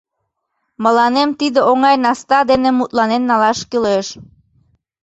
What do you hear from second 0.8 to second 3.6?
Мыланем тиде оҥай наста дене мутланен налаш